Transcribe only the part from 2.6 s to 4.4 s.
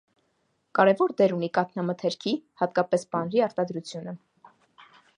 հատկապես պանրի արտադրությունը։